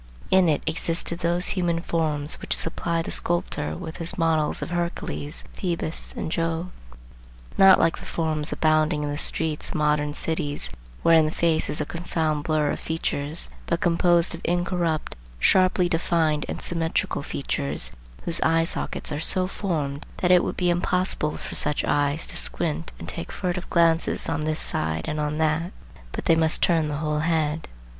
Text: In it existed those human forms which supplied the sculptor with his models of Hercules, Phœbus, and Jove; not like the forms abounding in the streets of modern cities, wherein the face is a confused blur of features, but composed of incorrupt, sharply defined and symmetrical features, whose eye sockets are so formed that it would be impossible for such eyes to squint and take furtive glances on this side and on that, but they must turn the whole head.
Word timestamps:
In 0.31 0.49
it 0.49 0.63
existed 0.65 1.19
those 1.19 1.49
human 1.49 1.79
forms 1.79 2.41
which 2.41 2.57
supplied 2.57 3.05
the 3.05 3.11
sculptor 3.11 3.77
with 3.77 3.97
his 3.97 4.17
models 4.17 4.63
of 4.63 4.71
Hercules, 4.71 5.43
Phœbus, 5.55 6.17
and 6.17 6.31
Jove; 6.31 6.71
not 7.55 7.79
like 7.79 7.99
the 7.99 8.05
forms 8.05 8.51
abounding 8.51 9.03
in 9.03 9.11
the 9.11 9.17
streets 9.19 9.69
of 9.69 9.75
modern 9.75 10.15
cities, 10.15 10.71
wherein 11.03 11.25
the 11.27 11.31
face 11.31 11.69
is 11.69 11.79
a 11.79 11.85
confused 11.85 12.45
blur 12.45 12.71
of 12.71 12.79
features, 12.79 13.47
but 13.67 13.79
composed 13.79 14.33
of 14.33 14.41
incorrupt, 14.43 15.15
sharply 15.37 15.87
defined 15.87 16.47
and 16.49 16.63
symmetrical 16.63 17.21
features, 17.21 17.91
whose 18.25 18.41
eye 18.41 18.63
sockets 18.63 19.11
are 19.11 19.19
so 19.19 19.45
formed 19.45 20.03
that 20.17 20.31
it 20.31 20.43
would 20.43 20.57
be 20.57 20.71
impossible 20.71 21.37
for 21.37 21.53
such 21.53 21.85
eyes 21.85 22.25
to 22.25 22.35
squint 22.35 22.91
and 22.97 23.07
take 23.07 23.31
furtive 23.31 23.69
glances 23.69 24.27
on 24.27 24.45
this 24.45 24.59
side 24.59 25.07
and 25.07 25.19
on 25.19 25.37
that, 25.37 25.71
but 26.11 26.25
they 26.25 26.35
must 26.35 26.59
turn 26.59 26.87
the 26.87 26.95
whole 26.97 27.19
head. 27.19 27.67